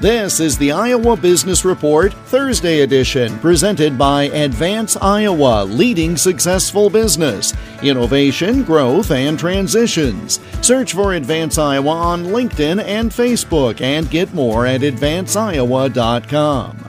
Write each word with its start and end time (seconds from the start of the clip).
This 0.00 0.38
is 0.38 0.56
the 0.56 0.70
Iowa 0.70 1.16
Business 1.16 1.64
Report 1.64 2.12
Thursday 2.26 2.82
edition, 2.82 3.36
presented 3.40 3.98
by 3.98 4.26
Advance 4.26 4.96
Iowa, 4.96 5.64
leading 5.64 6.16
successful 6.16 6.88
business, 6.88 7.52
innovation, 7.82 8.62
growth, 8.62 9.10
and 9.10 9.36
transitions. 9.36 10.38
Search 10.62 10.92
for 10.92 11.14
Advance 11.14 11.58
Iowa 11.58 11.90
on 11.90 12.26
LinkedIn 12.26 12.80
and 12.84 13.10
Facebook 13.10 13.80
and 13.80 14.08
get 14.08 14.32
more 14.32 14.66
at 14.66 14.82
advanceiowa.com. 14.82 16.87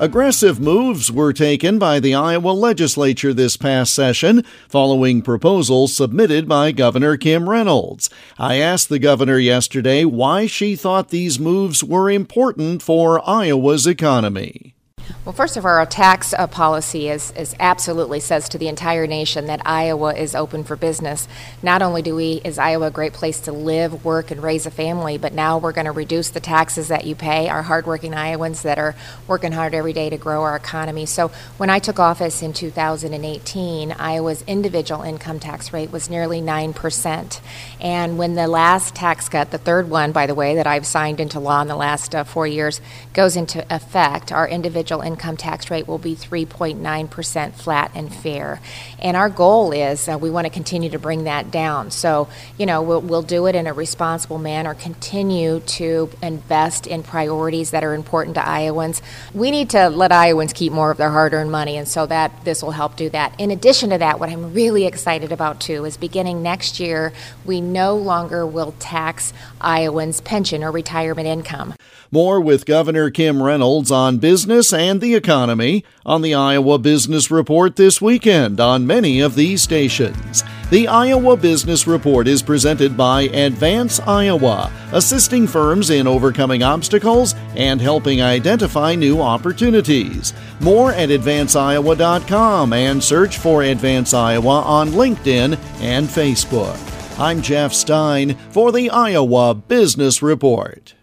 Aggressive 0.00 0.60
moves 0.60 1.10
were 1.10 1.32
taken 1.32 1.76
by 1.76 1.98
the 1.98 2.14
Iowa 2.14 2.50
legislature 2.50 3.34
this 3.34 3.56
past 3.56 3.92
session 3.92 4.44
following 4.68 5.22
proposals 5.22 5.92
submitted 5.92 6.46
by 6.46 6.70
Governor 6.70 7.16
Kim 7.16 7.50
Reynolds. 7.50 8.08
I 8.38 8.58
asked 8.58 8.90
the 8.90 9.00
governor 9.00 9.40
yesterday 9.40 10.04
why 10.04 10.46
she 10.46 10.76
thought 10.76 11.08
these 11.08 11.40
moves 11.40 11.82
were 11.82 12.08
important 12.08 12.80
for 12.80 13.28
Iowa's 13.28 13.88
economy. 13.88 14.76
Well, 15.24 15.34
first 15.34 15.58
of 15.58 15.66
all, 15.66 15.72
our 15.72 15.84
tax 15.84 16.32
uh, 16.32 16.46
policy 16.46 17.10
is, 17.10 17.32
is 17.32 17.54
absolutely 17.60 18.18
says 18.18 18.48
to 18.48 18.56
the 18.56 18.68
entire 18.68 19.06
nation 19.06 19.46
that 19.46 19.60
Iowa 19.66 20.14
is 20.14 20.34
open 20.34 20.64
for 20.64 20.74
business. 20.74 21.28
Not 21.62 21.82
only 21.82 22.00
do 22.00 22.14
we 22.14 22.40
is 22.44 22.58
Iowa 22.58 22.86
a 22.86 22.90
great 22.90 23.12
place 23.12 23.40
to 23.40 23.52
live, 23.52 24.06
work, 24.06 24.30
and 24.30 24.42
raise 24.42 24.64
a 24.64 24.70
family, 24.70 25.18
but 25.18 25.34
now 25.34 25.58
we're 25.58 25.72
going 25.72 25.84
to 25.86 25.92
reduce 25.92 26.30
the 26.30 26.40
taxes 26.40 26.88
that 26.88 27.04
you 27.04 27.14
pay. 27.14 27.48
Our 27.48 27.62
hardworking 27.62 28.14
Iowans 28.14 28.62
that 28.62 28.78
are 28.78 28.94
working 29.26 29.52
hard 29.52 29.74
every 29.74 29.92
day 29.92 30.08
to 30.08 30.16
grow 30.16 30.44
our 30.44 30.56
economy. 30.56 31.04
So 31.04 31.28
when 31.58 31.68
I 31.68 31.78
took 31.78 31.98
office 31.98 32.40
in 32.40 32.54
2018, 32.54 33.92
Iowa's 33.92 34.42
individual 34.46 35.02
income 35.02 35.40
tax 35.40 35.74
rate 35.74 35.90
was 35.90 36.08
nearly 36.08 36.40
nine 36.40 36.72
percent, 36.72 37.42
and 37.80 38.16
when 38.16 38.34
the 38.34 38.46
last 38.46 38.94
tax 38.94 39.28
cut, 39.28 39.50
the 39.50 39.58
third 39.58 39.90
one, 39.90 40.12
by 40.12 40.26
the 40.26 40.34
way, 40.34 40.54
that 40.54 40.66
I've 40.66 40.86
signed 40.86 41.20
into 41.20 41.40
law 41.40 41.60
in 41.60 41.68
the 41.68 41.76
last 41.76 42.14
uh, 42.14 42.24
four 42.24 42.46
years, 42.46 42.80
goes 43.12 43.36
into 43.36 43.66
effect, 43.74 44.32
our 44.32 44.48
individual 44.48 45.02
income 45.08 45.36
tax 45.36 45.70
rate 45.70 45.88
will 45.88 45.98
be 45.98 46.14
3.9% 46.14 47.54
flat 47.54 47.90
and 47.94 48.14
fair. 48.14 48.60
And 49.00 49.16
our 49.16 49.28
goal 49.28 49.72
is 49.72 50.08
uh, 50.08 50.16
we 50.20 50.30
want 50.30 50.44
to 50.44 50.50
continue 50.50 50.90
to 50.90 50.98
bring 50.98 51.24
that 51.24 51.50
down. 51.50 51.90
So, 51.90 52.28
you 52.56 52.66
know, 52.66 52.82
we'll, 52.82 53.00
we'll 53.00 53.22
do 53.22 53.46
it 53.46 53.56
in 53.56 53.66
a 53.66 53.72
responsible 53.72 54.38
manner, 54.38 54.74
continue 54.74 55.60
to 55.60 56.10
invest 56.22 56.86
in 56.86 57.02
priorities 57.02 57.70
that 57.70 57.82
are 57.82 57.94
important 57.94 58.36
to 58.36 58.46
Iowans. 58.46 59.02
We 59.34 59.50
need 59.50 59.70
to 59.70 59.88
let 59.88 60.12
Iowans 60.12 60.52
keep 60.52 60.72
more 60.72 60.90
of 60.90 60.98
their 60.98 61.10
hard 61.10 61.32
earned 61.32 61.50
money, 61.50 61.76
and 61.76 61.88
so 61.88 62.06
that 62.06 62.44
this 62.44 62.62
will 62.62 62.70
help 62.70 62.96
do 62.96 63.08
that. 63.10 63.34
In 63.40 63.50
addition 63.50 63.90
to 63.90 63.98
that, 63.98 64.20
what 64.20 64.28
I'm 64.28 64.52
really 64.52 64.86
excited 64.86 65.32
about 65.32 65.60
too 65.60 65.84
is 65.84 65.96
beginning 65.96 66.42
next 66.42 66.78
year, 66.78 67.12
we 67.44 67.60
no 67.60 67.96
longer 67.96 68.46
will 68.46 68.74
tax 68.78 69.32
Iowans' 69.60 70.20
pension 70.20 70.62
or 70.62 70.70
retirement 70.70 71.26
income. 71.26 71.74
More 72.10 72.40
with 72.40 72.64
Governor 72.64 73.10
Kim 73.10 73.42
Reynolds 73.42 73.90
on 73.90 74.16
business 74.16 74.72
and 74.72 74.97
the 75.00 75.14
economy 75.14 75.84
on 76.04 76.22
the 76.22 76.34
Iowa 76.34 76.78
Business 76.78 77.30
Report 77.30 77.76
this 77.76 78.00
weekend 78.00 78.60
on 78.60 78.86
many 78.86 79.20
of 79.20 79.34
these 79.34 79.62
stations. 79.62 80.44
The 80.70 80.88
Iowa 80.88 81.36
Business 81.36 81.86
Report 81.86 82.28
is 82.28 82.42
presented 82.42 82.96
by 82.96 83.22
Advance 83.22 84.00
Iowa, 84.00 84.70
assisting 84.92 85.46
firms 85.46 85.90
in 85.90 86.06
overcoming 86.06 86.62
obstacles 86.62 87.34
and 87.56 87.80
helping 87.80 88.20
identify 88.20 88.94
new 88.94 89.20
opportunities. 89.20 90.34
More 90.60 90.92
at 90.92 91.08
advanceiowa.com 91.08 92.72
and 92.72 93.02
search 93.02 93.38
for 93.38 93.62
Advance 93.62 94.12
Iowa 94.12 94.60
on 94.62 94.90
LinkedIn 94.90 95.58
and 95.80 96.06
Facebook. 96.06 96.78
I'm 97.18 97.42
Jeff 97.42 97.72
Stein 97.72 98.34
for 98.50 98.70
the 98.70 98.90
Iowa 98.90 99.54
Business 99.54 100.22
Report. 100.22 100.94